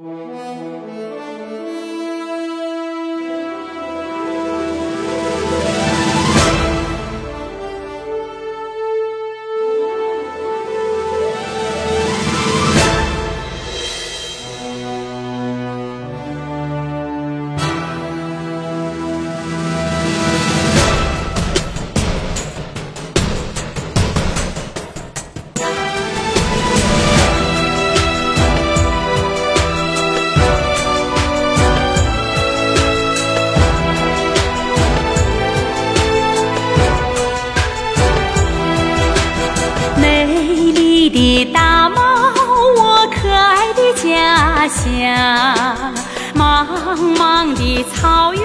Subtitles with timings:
[0.00, 0.37] Mm-hmm.
[41.20, 42.00] 你打猫
[42.76, 44.86] 我可爱的家乡。
[46.32, 46.64] 茫
[47.16, 48.44] 茫的草原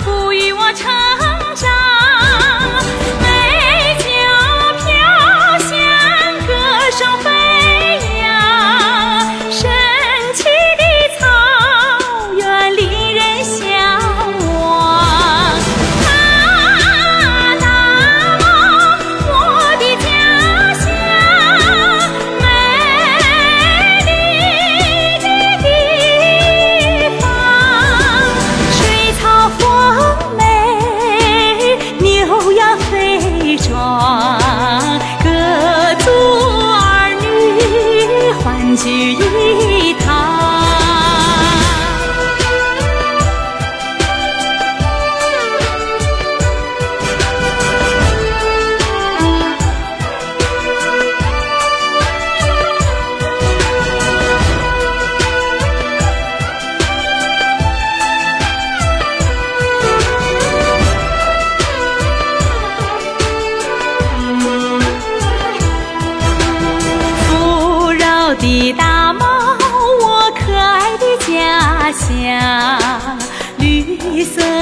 [0.00, 1.01] 不与我唱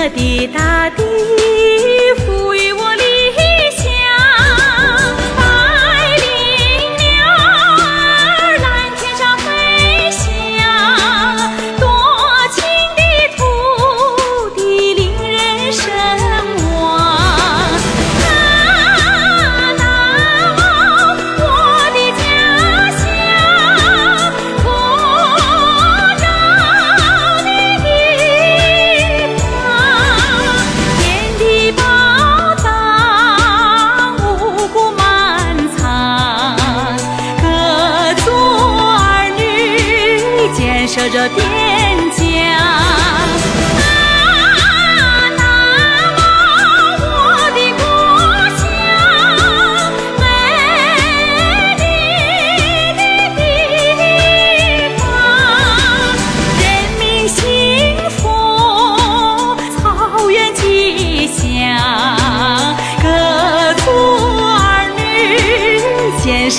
[0.03, 1.00] 我的大地。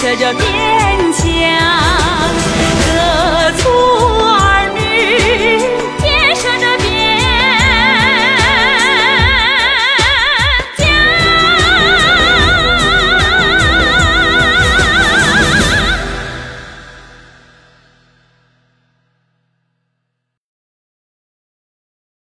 [0.01, 0.60] Sẽ.